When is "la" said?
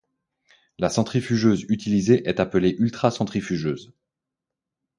0.79-0.89